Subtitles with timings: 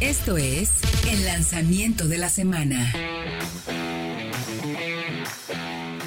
[0.00, 0.70] Esto es
[1.06, 2.90] el lanzamiento de la semana.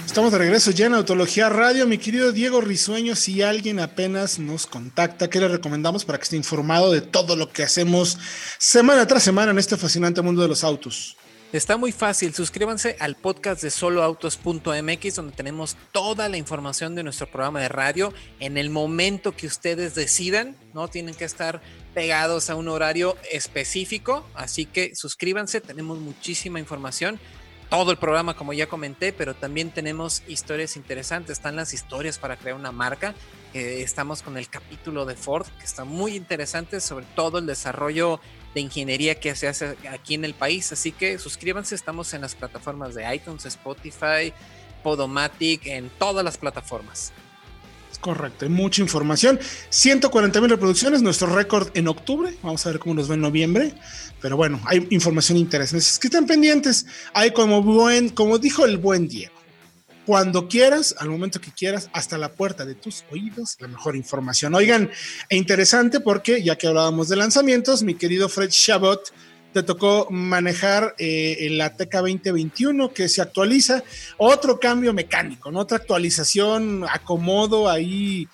[0.04, 1.86] Estamos de regreso ya en Autología Radio.
[1.86, 6.38] Mi querido Diego Risueño, si alguien apenas nos contacta, ¿qué le recomendamos para que esté
[6.38, 8.18] informado de todo lo que hacemos
[8.58, 11.16] semana tras semana en este fascinante mundo de los autos?
[11.54, 17.28] Está muy fácil, suscríbanse al podcast de soloautos.mx donde tenemos toda la información de nuestro
[17.28, 18.12] programa de radio.
[18.40, 21.62] En el momento que ustedes decidan, no tienen que estar
[21.94, 27.20] pegados a un horario específico, así que suscríbanse, tenemos muchísima información,
[27.70, 32.36] todo el programa como ya comenté, pero también tenemos historias interesantes, están las historias para
[32.36, 33.14] crear una marca,
[33.54, 38.20] estamos con el capítulo de Ford que está muy interesante sobre todo el desarrollo
[38.54, 40.72] de ingeniería que se hace aquí en el país.
[40.72, 44.34] Así que suscríbanse, estamos en las plataformas de iTunes, Spotify,
[44.84, 47.12] Podomatic, en todas las plataformas.
[48.02, 49.40] Correcto, hay mucha información.
[49.70, 52.36] 140 mil reproducciones, nuestro récord en octubre.
[52.44, 53.74] Vamos a ver cómo nos va en noviembre.
[54.22, 55.86] Pero bueno, hay información interesante.
[55.86, 56.86] Es que estén pendientes.
[57.14, 59.43] Hay como buen, como dijo el buen Diego
[60.06, 64.54] cuando quieras, al momento que quieras, hasta la puerta de tus oídos, la mejor información.
[64.56, 64.92] Oigan,
[65.30, 69.14] e interesante porque ya que hablábamos de lanzamientos, mi querido Fred Chabot,
[69.54, 73.84] te tocó manejar eh, la TK 2021 que se actualiza,
[74.18, 75.60] otro cambio mecánico, ¿no?
[75.60, 78.28] otra actualización, acomodo ahí,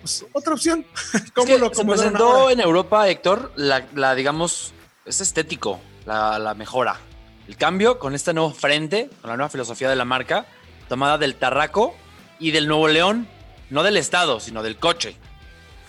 [0.00, 0.84] pues, otra opción.
[1.34, 4.72] ¿Cómo lo se presentó en Europa, Héctor, la, digamos,
[5.04, 6.98] es estético, la, la mejora.
[7.46, 10.46] El cambio con este nuevo frente, con la nueva filosofía de la marca,
[10.92, 11.96] tomada del Tarraco
[12.38, 13.26] y del Nuevo León,
[13.70, 15.16] no del Estado, sino del coche,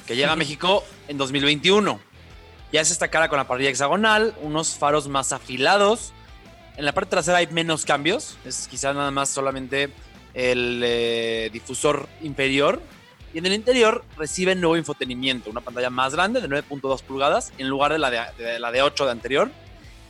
[0.08, 2.00] que llega a México en 2021.
[2.72, 6.14] Ya es esta cara con la parrilla hexagonal, unos faros más afilados.
[6.78, 9.90] En la parte trasera hay menos cambios, es quizás nada más solamente
[10.34, 12.82] el eh, difusor inferior.
[13.34, 17.67] Y en el interior recibe nuevo infotenimiento, una pantalla más grande de 9.2 pulgadas en
[17.67, 19.52] lugar de la de, la de 8 de anterior.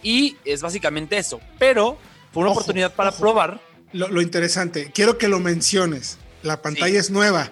[0.04, 1.40] Y es básicamente eso.
[1.58, 1.98] Pero
[2.32, 3.60] fue una oportunidad para probar
[3.94, 6.18] lo, interesante, quiero que lo menciones.
[6.42, 7.50] La pantalla es nueva,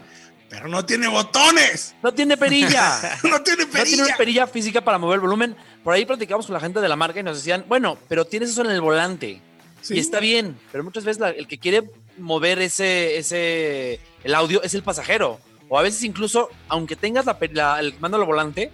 [0.50, 1.96] pero no tiene botones.
[2.04, 3.20] No tiene perilla.
[3.24, 3.80] no tiene perilla.
[3.80, 5.56] No tiene una perilla física para mover el volumen.
[5.84, 8.50] Por ahí platicamos con la gente de la marca y nos decían, bueno, pero tienes
[8.50, 9.42] eso en el volante.
[9.90, 11.84] Y está bien, pero muchas veces el que quiere
[12.18, 15.40] mover ese, ese, el audio es el pasajero.
[15.70, 18.72] O a veces incluso, aunque tengas la, el mando al volante,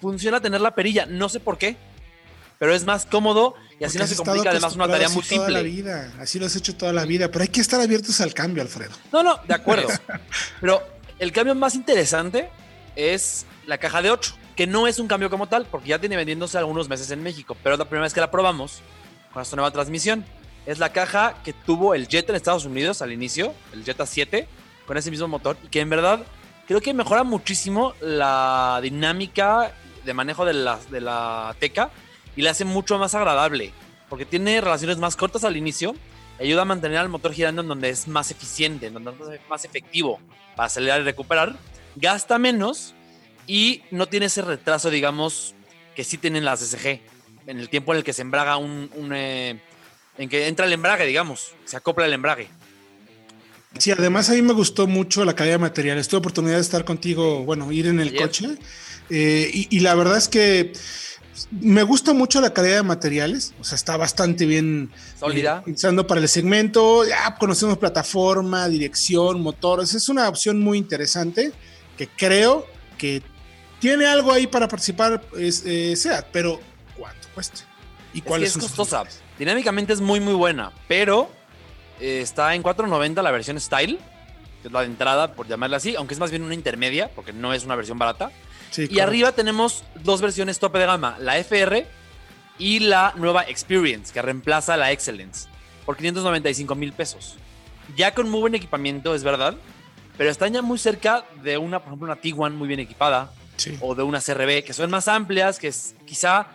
[0.00, 1.04] funciona tener la perilla.
[1.04, 1.76] No sé por qué,
[2.58, 5.52] pero es más cómodo y así no se complica además una tarea muy simple.
[5.52, 6.12] La vida.
[6.18, 8.92] Así lo has hecho toda la vida, pero hay que estar abiertos al cambio, Alfredo.
[9.12, 9.88] No, no, de acuerdo.
[10.60, 10.82] pero
[11.18, 12.50] el cambio más interesante
[12.96, 16.16] es la caja de 8, que no es un cambio como tal, porque ya tiene
[16.16, 18.80] vendiéndose algunos meses en México, pero es la primera vez que la probamos
[19.32, 20.24] con esta nueva transmisión.
[20.66, 24.48] Es la caja que tuvo el Jetta en Estados Unidos al inicio, el Jetta 7,
[24.86, 26.20] con ese mismo motor, y que en verdad
[26.66, 29.72] creo que mejora muchísimo la dinámica
[30.04, 31.90] de manejo de la, de la teca
[32.36, 33.72] y le hace mucho más agradable,
[34.08, 35.94] porque tiene relaciones más cortas al inicio,
[36.40, 39.64] ayuda a mantener al motor girando en donde es más eficiente, en donde es más
[39.64, 40.20] efectivo
[40.56, 41.56] para acelerar y recuperar,
[41.96, 42.94] gasta menos
[43.46, 45.54] y no tiene ese retraso, digamos,
[45.96, 47.00] que sí tienen las SG,
[47.46, 49.58] en el tiempo en el que se embraga un, eh,
[50.18, 52.48] en que entra el embrague, digamos, se acopla el embrague.
[53.78, 56.08] Sí, además a mí me gustó mucho la calidad de materiales.
[56.08, 58.48] Tuve oportunidad de estar contigo, bueno, ir en el coche.
[59.10, 60.72] Eh, y, y, la verdad es que
[61.50, 65.58] me gusta mucho la calidad de materiales, o sea, está bastante bien sólida.
[65.58, 71.52] Eh, pensando para el segmento, ya conocemos plataforma, dirección, motores, es una opción muy interesante
[71.96, 72.66] que creo
[72.96, 73.22] que
[73.80, 76.60] tiene algo ahí para participar eh, SEAT, pero
[76.96, 77.60] ¿cuánto cuesta?
[78.12, 79.04] ¿Y cuál es, es costosa?
[79.38, 81.30] Dinámicamente es muy muy buena, pero
[82.00, 83.98] eh, está en 4.90 la versión Style,
[84.62, 87.32] que es la de entrada, por llamarla así, aunque es más bien una intermedia, porque
[87.32, 88.30] no es una versión barata
[88.76, 91.86] y arriba tenemos dos versiones tope de gama, la FR
[92.58, 95.48] y la nueva Experience, que reemplaza la Excellence,
[95.84, 97.36] por 595 mil pesos.
[97.96, 99.56] Ya con muy buen equipamiento, es verdad,
[100.16, 103.32] pero están ya muy cerca de una, por ejemplo, una Tiguan muy bien equipada,
[103.80, 106.48] o de una CRB, que son más amplias, que es, quizá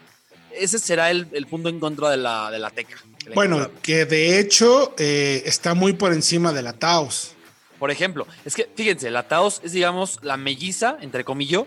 [0.55, 2.95] ese será el, punto en contra de la, de la Teca.
[3.33, 7.35] Bueno, que de hecho eh, está muy por encima de la Taos.
[7.79, 11.63] Por ejemplo, es que fíjense, la Taos es, digamos, la melliza, entre comillas,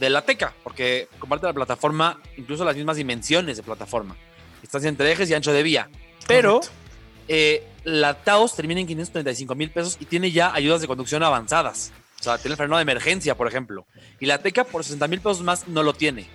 [0.00, 4.16] de la Teca, porque comparte la plataforma, incluso las mismas dimensiones de plataforma.
[4.62, 5.90] Distancia entre ejes y ancho de vía.
[6.26, 6.60] Pero
[7.28, 11.92] eh, la Taos termina en 535 mil pesos y tiene ya ayudas de conducción avanzadas.
[12.18, 13.86] O sea, tiene el freno de emergencia, por ejemplo.
[14.18, 16.26] Y la Teca por 60 mil pesos más no lo tiene.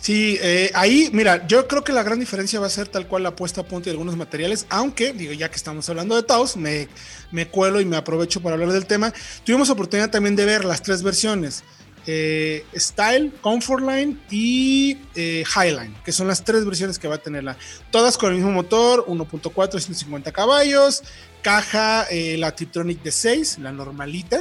[0.00, 3.22] Sí, eh, ahí, mira, yo creo que la gran diferencia va a ser tal cual
[3.22, 6.56] la puesta a punto de algunos materiales, aunque, digo, ya que estamos hablando de Taos,
[6.56, 6.88] me,
[7.32, 9.12] me cuelo y me aprovecho para hablar del tema.
[9.44, 11.64] Tuvimos oportunidad también de ver las tres versiones
[12.06, 17.56] eh, Style, Comfortline y eh, Highline, que son las tres versiones que va a tenerla.
[17.90, 21.02] Todas con el mismo motor, 1.4, 150 caballos,
[21.42, 24.40] caja, eh, la Tiptronic de 6, la normalita,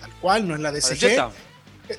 [0.00, 1.16] tal cual, no es la de CG.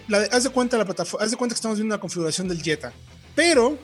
[0.07, 2.61] La haz de cuenta la plataforma, haz de cuenta que estamos viendo una configuración del
[2.61, 2.91] Jetta,
[3.33, 3.79] pero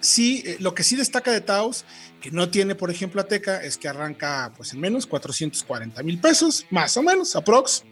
[0.00, 1.84] sí, lo que sí destaca de Taos,
[2.20, 6.66] que no tiene, por ejemplo, Ateca, es que arranca pues en menos 440 mil pesos,
[6.70, 7.84] más o menos, aprox.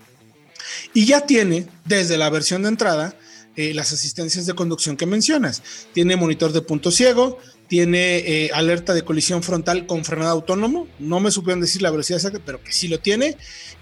[0.95, 3.15] Y ya tiene, desde la versión de entrada,
[3.57, 5.63] eh, las asistencias de conducción que mencionas.
[5.93, 10.87] Tiene monitor de punto ciego, tiene eh, alerta de colisión frontal con frenado autónomo.
[10.99, 13.37] No me supieron decir la velocidad exacta, pero que sí lo tiene.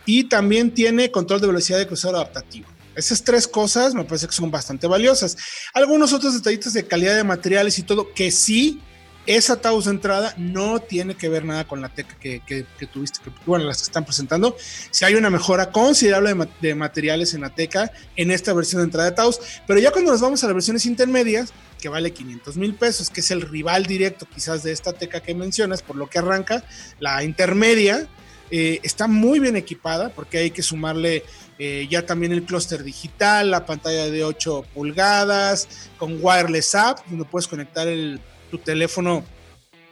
[0.07, 2.69] Y también tiene control de velocidad de cruzado adaptativo.
[2.97, 5.37] Esas tres cosas me parece que son bastante valiosas.
[5.73, 8.81] Algunos otros detallitos de calidad de materiales y todo que sí
[9.29, 12.41] esa Taos entrada no tiene que ver nada con la teca que,
[12.91, 14.57] tuviste, que, bueno, las que están presentando.
[14.91, 19.11] Si hay una mejora considerable de, materiales en la teca en esta versión de entrada
[19.11, 22.75] de Taos, pero ya cuando nos vamos a las versiones intermedias, que vale 500 mil
[22.75, 26.21] pesos, que es el rival directo quizás de esta teca que mencionas, por lo que
[26.21, 26.65] arranca,
[26.99, 28.09] la intermedia
[28.51, 31.23] eh, está muy bien equipada porque hay que sumarle
[31.59, 37.27] eh, ya también el clúster digital, la pantalla de 8 pulgadas, con wireless app, donde
[37.27, 39.25] puedes conectar el tu teléfono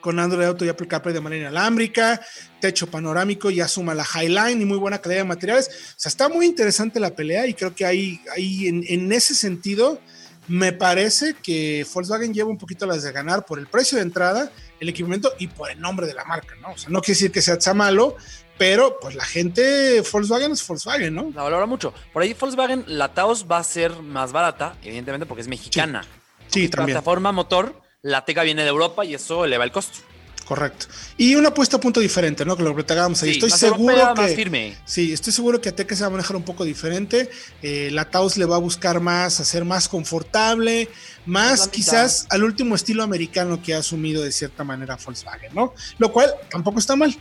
[0.07, 2.21] con Android Auto y Apple CarPlay de manera inalámbrica,
[2.61, 5.69] techo panorámico, ya suma la Highline y muy buena calidad de materiales.
[5.69, 10.01] O sea, está muy interesante la pelea y creo que ahí, ahí en, ese sentido
[10.47, 14.53] me parece que Volkswagen lleva un poquito las de ganar por el precio de entrada,
[14.79, 16.71] el equipamiento y por el nombre de la marca, ¿no?
[16.71, 18.17] O sea, no quiere decir que sea malo,
[18.59, 21.33] pero pues la gente Volkswagen es Volkswagen, ¿no?
[21.35, 21.93] La valora mucho.
[22.13, 26.05] Por ahí Volkswagen, la Taos va a ser más barata, evidentemente porque es mexicana.
[26.47, 26.95] Sí, sí también.
[26.95, 29.99] Plataforma motor la Teca viene de Europa y eso eleva el costo.
[30.45, 30.87] Correcto.
[31.17, 32.57] Y una apuesta a punto diferente, ¿no?
[32.57, 33.31] Que lo platicábamos ahí.
[33.31, 34.29] estoy seguro que.
[34.29, 34.77] firme.
[34.85, 37.29] Sí, estoy seguro que Ateca se va a manejar un poco diferente.
[37.63, 40.89] Eh, la Taos le va a buscar más, hacer más confortable,
[41.25, 45.75] más quizás al último estilo americano que ha asumido de cierta manera Volkswagen, ¿no?
[45.99, 47.19] Lo cual tampoco está mal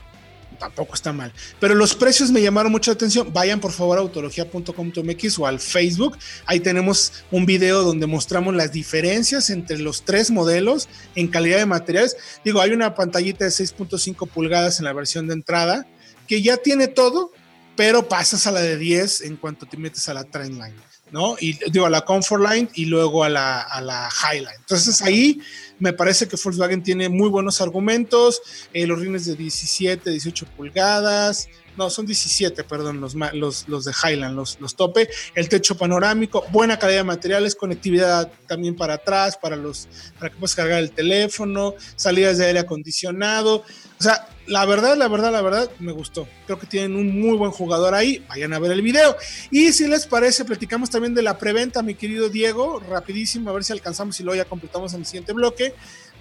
[0.55, 1.31] tampoco está mal.
[1.59, 3.31] Pero los precios me llamaron mucha atención.
[3.33, 6.17] Vayan por favor a autología.com.mx o al Facebook.
[6.45, 11.65] Ahí tenemos un video donde mostramos las diferencias entre los tres modelos en calidad de
[11.65, 12.17] materiales.
[12.43, 15.87] Digo, hay una pantallita de 6.5 pulgadas en la versión de entrada
[16.27, 17.31] que ya tiene todo,
[17.75, 20.75] pero pasas a la de 10 en cuanto te metes a la Trendline.
[21.11, 21.35] ¿no?
[21.39, 24.55] Y digo, a la Comfort Line y luego a la, a la Highline.
[24.59, 25.39] Entonces ahí
[25.79, 28.41] me parece que Volkswagen tiene muy buenos argumentos,
[28.73, 33.91] eh, los rines de 17, 18 pulgadas, no, son 17, perdón, los, los, los de
[33.91, 39.37] Highland, los, los tope, el techo panorámico, buena calidad de materiales, conectividad también para atrás,
[39.37, 39.87] para, los,
[40.17, 43.63] para que puedas cargar el teléfono, salidas de aire acondicionado.
[43.97, 46.27] O sea, la verdad, la verdad, la verdad, me gustó.
[46.45, 48.23] Creo que tienen un muy buen jugador ahí.
[48.29, 49.15] Vayan a ver el video.
[49.51, 53.63] Y si les parece, platicamos también de la preventa, mi querido Diego, rapidísimo, a ver
[53.63, 55.64] si alcanzamos y luego ya completamos en el siguiente bloque.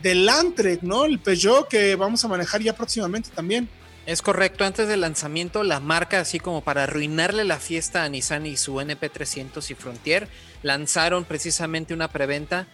[0.03, 1.05] Del Landtrek, ¿no?
[1.05, 3.69] El Peugeot que vamos a manejar ya próximamente también.
[4.07, 8.45] Es correcto, antes del lanzamiento, la marca, así como para arruinarle la fiesta a Nissan
[8.45, 10.29] y su NP300 y Frontier,
[10.63, 12.69] lanzaron precisamente una preventa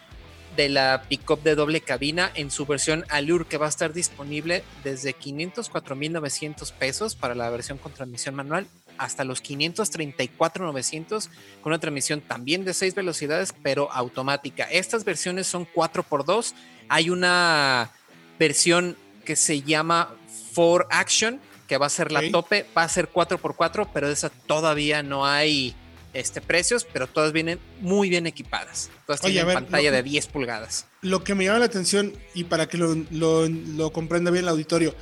[0.56, 4.64] de la pickup de doble cabina en su versión Allure, que va a estar disponible
[4.82, 8.67] desde 504.900 pesos para la versión con transmisión manual
[9.00, 11.29] hasta los 534.900
[11.62, 14.64] con una transmisión también de 6 velocidades, pero automática.
[14.64, 16.52] Estas versiones son 4x2.
[16.88, 17.91] Hay una
[18.38, 20.15] versión que se llama
[20.53, 24.29] For Action, que va a ser la tope, va a ser 4x4, pero de esa
[24.29, 25.75] todavía no hay
[26.13, 28.91] este, precios, pero todas vienen muy bien equipadas.
[29.06, 30.86] Todas tienen pantalla de 10 pulgadas.
[31.01, 34.94] Lo que me llama la atención, y para que lo, lo, comprenda bien el auditorio,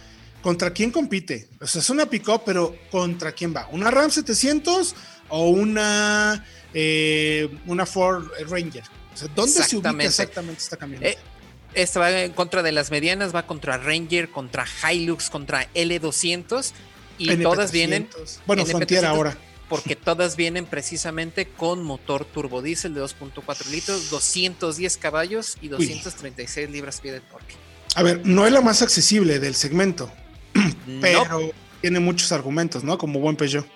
[0.43, 1.49] ¿contra quién compite?
[1.61, 3.69] O sea, es una pick-up, pero ¿contra quién va?
[3.73, 4.95] ¿Una Ram 700
[5.29, 8.85] o una, eh, una Ford Ranger?
[9.15, 11.11] O sea, ¿dónde se ubica exactamente esta camioneta?
[11.11, 11.19] Eh,
[11.75, 16.73] esta va en contra de las medianas, va contra Ranger, contra Hilux, contra L200
[17.19, 18.09] y todas vienen.
[18.47, 19.37] Bueno, Frontier ahora.
[19.69, 27.13] Porque todas vienen precisamente con motor turbodiesel de 2.4 litros, 210 caballos y 236 libras-pie
[27.13, 27.55] de torque.
[27.95, 30.11] A ver, no es la más accesible del segmento,
[31.01, 32.99] pero tiene muchos argumentos, ¿no?
[32.99, 33.67] Como buen Peugeot.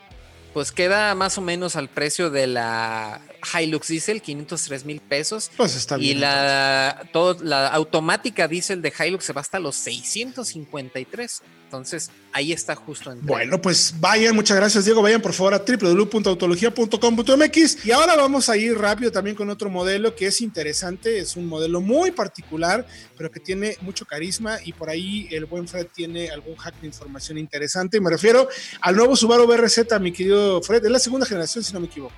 [0.53, 3.21] Pues queda más o menos al precio de la
[3.55, 5.51] Hilux Diesel, 503 mil pesos.
[5.57, 6.19] Pues está bien.
[6.19, 11.43] Y la, todo, la automática Diesel de Hilux se va hasta los 653.
[11.65, 13.11] Entonces, ahí está justo.
[13.11, 15.01] en Bueno, pues vayan, muchas gracias, Diego.
[15.01, 17.87] Vayan por favor a www.autologia.com.mx.
[17.87, 21.19] Y ahora vamos a ir rápido también con otro modelo que es interesante.
[21.19, 24.59] Es un modelo muy particular, pero que tiene mucho carisma.
[24.65, 27.99] Y por ahí el buen Fred tiene algún hack de información interesante.
[28.03, 28.47] Me refiero
[28.83, 30.85] al nuevo Subaru BRZ, mi querido Fred.
[30.85, 32.13] Es la segunda generación, si no me equivoco.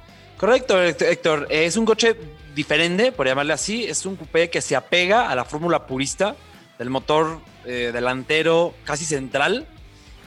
[0.45, 1.47] Correcto, Héctor.
[1.49, 2.15] Es un coche
[2.55, 3.87] diferente, por llamarle así.
[3.87, 6.37] Es un coupé que se apega a la fórmula purista
[6.79, 9.67] del motor eh, delantero casi central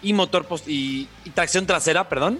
[0.01, 2.39] y motor y, y, tracción trasera, perdón.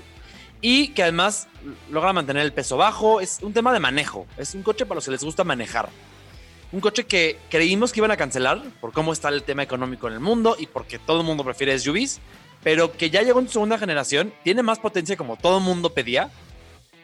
[0.59, 1.49] Y que además
[1.91, 3.21] logra mantener el peso bajo.
[3.21, 4.25] Es un tema de manejo.
[4.39, 5.87] Es un coche para los que les gusta manejar.
[6.71, 10.15] Un coche que creímos que iban a cancelar por cómo está el tema económico en
[10.15, 12.21] el mundo y porque todo el mundo prefiere SUVs,
[12.63, 15.93] pero que ya llegó en su segunda generación, tiene más potencia como todo el mundo
[15.93, 16.31] pedía,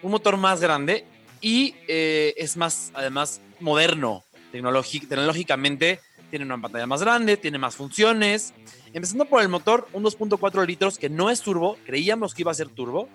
[0.04, 1.06] un motor más grande
[1.42, 6.00] y eh, es más, además, moderno tecnológicamente.
[6.30, 8.54] Tiene una pantalla más grande, tiene más funciones.
[8.94, 12.56] Empezando por el motor, un 2.4 litros que no es turbo, creíamos que iba a
[12.56, 13.08] ser turbo,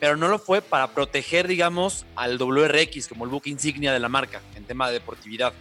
[0.00, 4.08] pero no lo fue para proteger, digamos, al WRX como el buque insignia de la
[4.08, 5.52] marca en tema de deportividad.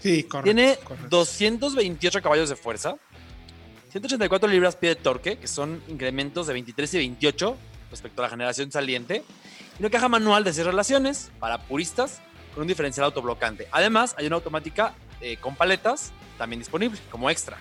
[0.00, 0.44] Sí, correcto.
[0.44, 1.08] Tiene correcto.
[1.08, 2.96] 228 caballos de fuerza,
[3.90, 7.56] 184 libras-pie de torque, que son incrementos de 23 y 28
[7.90, 9.24] respecto a la generación saliente,
[9.78, 12.20] una caja manual de 6 relaciones para puristas
[12.54, 13.68] con un diferencial autoblocante.
[13.70, 17.58] Además, hay una automática eh, con paletas también disponible como extra.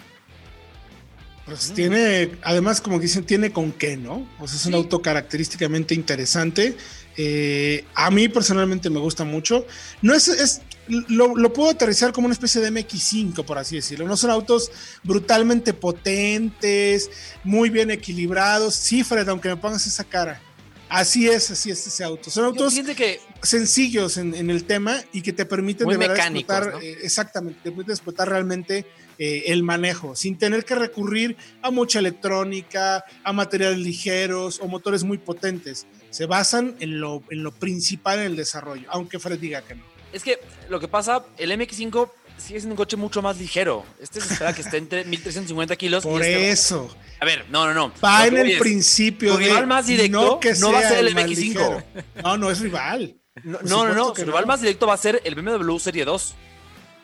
[1.46, 4.28] Pues tiene, además, como dicen, tiene con qué, ¿no?
[4.40, 6.76] O sea, es un auto característicamente interesante.
[7.18, 9.68] Eh, a mí personalmente me gusta mucho.
[10.02, 14.08] No es, es lo, lo puedo aterrizar como una especie de MX5, por así decirlo.
[14.08, 14.72] No son autos
[15.04, 17.12] brutalmente potentes,
[17.44, 18.74] muy bien equilibrados.
[18.74, 20.42] Sí, Fred, aunque me pongas esa cara.
[20.90, 22.30] Así es, así es ese auto.
[22.30, 26.74] Son autos que sencillos en, en el tema y que te permiten de verdad explotar,
[26.74, 26.80] ¿no?
[26.82, 28.86] eh, exactamente, te permiten explotar realmente
[29.18, 35.04] eh, el manejo, sin tener que recurrir a mucha electrónica, a materiales ligeros o motores
[35.04, 35.88] muy potentes.
[36.12, 39.84] Se basan en lo, en lo principal en el desarrollo, aunque Fred diga que no.
[40.14, 40.40] es que
[40.70, 43.86] lo que pasa, el MX5 sigue siendo un coche mucho más ligero.
[44.00, 46.04] Este se espera que esté entre 1350 kilos.
[46.04, 47.92] y Por este- eso, A ver, no, no, no.
[48.04, 51.24] va en el principio tu rival más directo que no va a ser el más
[51.26, 51.36] MX5.
[51.36, 51.84] ligero.
[52.24, 53.16] No, no es rival.
[53.44, 54.48] No, no, no, Su rival no.
[54.48, 56.36] más directo va a ser el BMW Serie 2.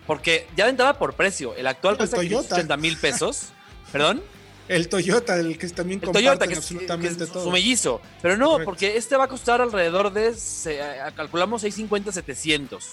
[0.05, 2.55] Porque ya de entrada por precio, el actual cuesta Toyota.
[2.55, 3.47] 80 mil pesos.
[3.91, 4.21] Perdón,
[4.67, 7.43] El Toyota, el que también el Toyota, que es, absolutamente que es todo.
[7.45, 7.99] su mellizo.
[8.21, 8.65] Pero no, Correcto.
[8.65, 10.79] porque este va a costar alrededor de, se-
[11.15, 12.89] calculamos 650, 700.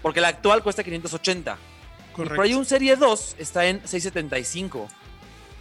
[0.00, 1.58] Porque el actual cuesta 580.
[1.58, 2.36] Y Correcto.
[2.36, 4.88] por ahí un Serie 2 está en 675.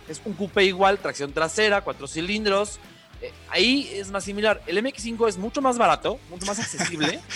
[0.07, 2.79] Es un coupé igual, tracción trasera, cuatro cilindros.
[3.21, 4.61] Eh, ahí es más similar.
[4.67, 7.19] El MX5 es mucho más barato, mucho más accesible.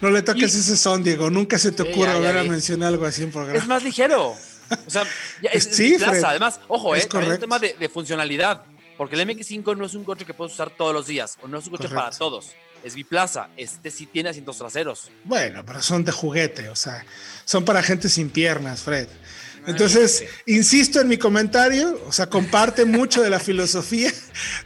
[0.00, 1.28] No le toques Y- ese son, Diego.
[1.30, 3.58] Nunca se te Sí, ocurra ya, ya volver a mencionar algo así en programa.
[3.58, 4.28] es más ligero.
[4.28, 5.04] O sea,
[5.42, 6.10] ya es, es Sí, plaza.
[6.12, 6.24] Fred.
[6.24, 8.62] Además, ojo, Es eh, un tema de, de funcionalidad.
[8.96, 11.36] Porque el MX5 no es un coche que puedes usar todos los días.
[11.42, 12.04] O no es un coche Correcto.
[12.04, 12.52] para todos.
[12.84, 13.48] Es biplaza.
[13.56, 15.10] Este sí tiene asientos traseros.
[15.24, 17.04] Bueno, pero son de juguete, o sea,
[17.44, 19.08] son para gente sin piernas, Fred.
[19.68, 24.10] Entonces, insisto en mi comentario, o sea, comparte mucho de la filosofía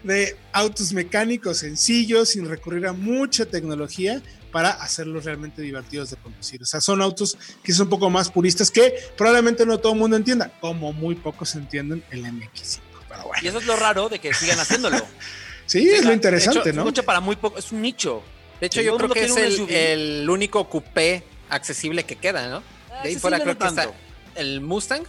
[0.05, 6.63] de autos mecánicos sencillos, sin recurrir a mucha tecnología para hacerlos realmente divertidos de conducir.
[6.63, 9.99] O sea, son autos que son un poco más puristas que probablemente no todo el
[9.99, 12.79] mundo entienda, como muy pocos entienden el MX5.
[13.09, 14.99] Pero bueno, Y eso es lo raro de que sigan haciéndolo.
[15.67, 16.85] sí, es lo interesante, hecho, Es un ¿no?
[16.85, 17.59] coche para muy poco.
[17.59, 18.23] Es un nicho.
[18.61, 22.63] De hecho, Sí, yo creo que es el, único coupé accesible que queda, ¿no?
[23.03, 24.12] De ahí fuera creo no que está tanto.
[24.35, 25.05] El Mustang.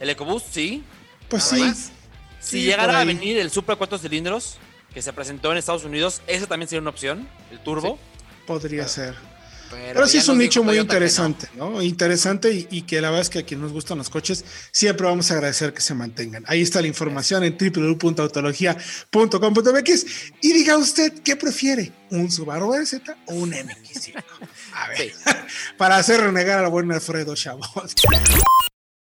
[0.00, 0.84] El EcoBoost, sí.
[1.28, 1.60] Pues sí.
[1.60, 1.92] más.
[2.40, 4.56] Si llegara a venir el Supra 4 cilindros
[4.92, 7.98] que se presentó en Estados Unidos, ese también sería una opción, el turbo.
[8.46, 9.14] Podría ser.
[9.72, 10.82] Pero, Pero sí es un nicho muy no.
[10.82, 11.80] interesante, ¿no?
[11.82, 15.06] Interesante y, y que la verdad es que a quienes nos gustan los coches siempre
[15.06, 16.44] vamos a agradecer que se mantengan.
[16.46, 20.06] Ahí está la información en www.autología.com.mx
[20.42, 24.22] y diga usted qué prefiere, un Subaru RZ o un MX5.
[24.74, 25.10] A ver, Sí.
[25.78, 27.64] para hacer renegar al buen Alfredo Chabot.